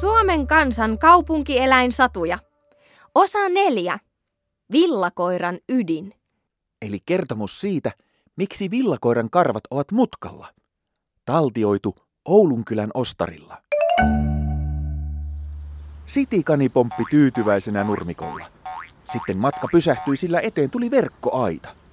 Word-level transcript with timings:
Suomen 0.00 0.46
kansan 0.46 0.98
kaupunkieläinsatuja. 0.98 2.38
Osa 3.14 3.48
neljä. 3.48 3.98
Villakoiran 4.72 5.58
ydin. 5.68 6.14
Eli 6.82 6.98
kertomus 7.06 7.60
siitä, 7.60 7.92
miksi 8.36 8.70
villakoiran 8.70 9.30
karvat 9.30 9.64
ovat 9.70 9.92
mutkalla. 9.92 10.54
Taltioitu 11.24 11.96
Oulunkylän 12.24 12.90
ostarilla. 12.94 13.62
Sitikani 16.06 16.68
pomppi 16.68 17.04
tyytyväisenä 17.10 17.84
nurmikolla. 17.84 18.46
Sitten 19.12 19.36
matka 19.36 19.68
pysähtyi, 19.72 20.16
sillä 20.16 20.40
eteen 20.40 20.70
tuli 20.70 20.90
verkkoaita. 20.90 21.83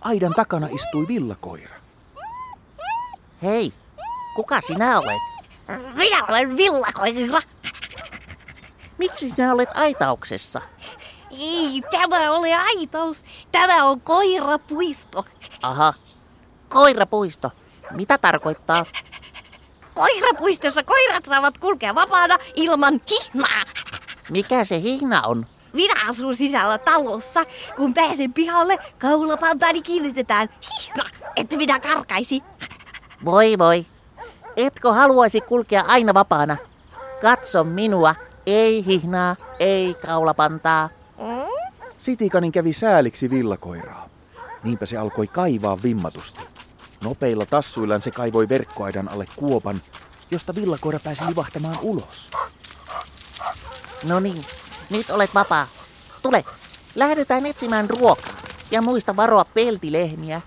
Aidan 0.00 0.34
takana 0.34 0.68
istui 0.70 1.08
villakoira. 1.08 1.74
Hei, 3.42 3.72
kuka 4.34 4.60
sinä 4.60 4.98
olet? 4.98 5.22
Minä 5.94 6.24
olen 6.28 6.56
villakoira. 6.56 7.42
Miksi 8.98 9.30
sinä 9.30 9.52
olet 9.52 9.68
aitauksessa? 9.74 10.60
Ei 11.30 11.82
tämä 11.90 12.30
ole 12.32 12.54
aitaus. 12.54 13.24
Tämä 13.52 13.84
on 13.84 14.00
koirapuisto. 14.00 15.24
Aha, 15.62 15.94
koirapuisto. 16.68 17.50
Mitä 17.90 18.18
tarkoittaa? 18.18 18.84
Koirapuistossa 19.94 20.82
koirat 20.82 21.24
saavat 21.24 21.58
kulkea 21.58 21.94
vapaana 21.94 22.38
ilman 22.54 23.00
hihnaa. 23.10 23.62
Mikä 24.30 24.64
se 24.64 24.80
hihna 24.80 25.22
on? 25.26 25.46
Minä 25.72 25.94
asun 26.08 26.36
sisällä 26.36 26.78
talossa. 26.78 27.44
Kun 27.76 27.94
pääsen 27.94 28.32
pihalle, 28.32 28.78
kaulapantaani 28.98 29.82
kiinnitetään 29.82 30.48
hihna, 30.48 31.04
että 31.36 31.56
minä 31.56 31.80
karkaisi. 31.80 32.42
Voi 33.24 33.58
voi. 33.58 33.86
Etkö 34.56 34.92
haluaisi 34.92 35.40
kulkea 35.40 35.82
aina 35.86 36.14
vapaana? 36.14 36.56
Katso 37.22 37.64
minua. 37.64 38.14
Ei 38.46 38.86
hihnaa, 38.86 39.36
ei 39.58 39.94
kaulapantaa. 40.06 40.88
Sitikanin 41.98 42.52
kävi 42.52 42.72
sääliksi 42.72 43.30
villakoiraa. 43.30 44.08
Niinpä 44.64 44.86
se 44.86 44.96
alkoi 44.96 45.26
kaivaa 45.26 45.78
vimmatusti. 45.82 46.40
Nopeilla 47.04 47.46
tassuillaan 47.46 48.02
se 48.02 48.10
kaivoi 48.10 48.48
verkkoaidan 48.48 49.08
alle 49.08 49.24
kuopan, 49.36 49.82
josta 50.30 50.54
villakoira 50.54 50.98
pääsi 51.04 51.22
livahtamaan 51.28 51.76
ulos. 51.82 52.30
No 54.04 54.20
niin, 54.20 54.44
nyt 54.90 55.10
olet 55.10 55.34
vapaa. 55.34 55.66
Tule, 56.22 56.44
lähdetään 56.94 57.46
etsimään 57.46 57.90
ruokaa. 57.90 58.36
Ja 58.70 58.82
muista 58.82 59.16
varoa 59.16 59.44
peltilehmiä. 59.44 60.40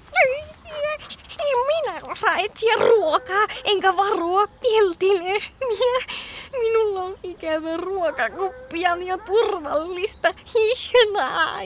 Minä 1.67 2.11
osaan 2.11 2.39
etsiä 2.39 2.73
ruokaa, 2.80 3.48
enkä 3.64 3.98
varoa 3.98 4.48
peltilehmiä. 4.48 6.06
Minulla 6.52 7.03
on 7.03 7.17
ikävä 7.23 7.78
ruokakuppia 7.78 8.95
ja 8.95 9.17
turvallista 9.17 10.33
hihnaa. 10.55 11.58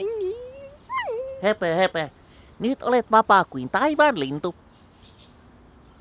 Höpö, 1.42 1.74
höpö. 1.74 2.08
Nyt 2.58 2.82
olet 2.82 3.10
vapaa 3.10 3.44
kuin 3.44 3.70
taivaan 3.70 4.20
lintu. 4.20 4.54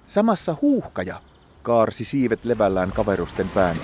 Samassa 0.07 0.55
huuhkaja 0.61 1.21
kaarsi 1.63 2.05
siivet 2.05 2.45
levällään 2.45 2.91
kaverusten 2.91 3.49
pään. 3.49 3.77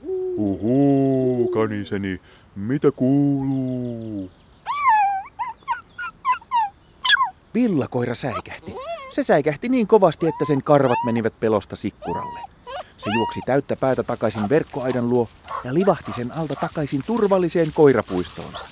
Uhuu, 0.00 0.91
kaniseni, 1.52 2.20
mitä 2.56 2.90
kuuluu? 2.90 4.30
Villakoira 7.54 8.14
säikähti. 8.14 8.74
Se 9.10 9.22
säikähti 9.22 9.68
niin 9.68 9.86
kovasti, 9.86 10.28
että 10.28 10.44
sen 10.44 10.62
karvat 10.62 10.98
menivät 11.04 11.40
pelosta 11.40 11.76
sikkuralle. 11.76 12.40
Se 12.96 13.10
juoksi 13.14 13.40
täyttä 13.46 13.76
päätä 13.76 14.02
takaisin 14.02 14.48
verkkoaidan 14.48 15.08
luo 15.08 15.28
ja 15.64 15.74
livahti 15.74 16.12
sen 16.12 16.32
alta 16.32 16.54
takaisin 16.60 17.02
turvalliseen 17.06 17.66
koirapuistoonsa. 17.74 18.64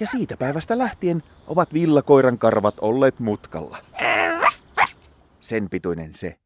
Ja 0.00 0.06
siitä 0.06 0.36
päivästä 0.36 0.78
lähtien 0.78 1.22
ovat 1.46 1.72
villakoiran 1.74 2.38
karvat 2.38 2.74
olleet 2.80 3.20
mutkalla. 3.20 3.78
Sen 5.40 5.70
pituinen 5.70 6.14
se. 6.14 6.38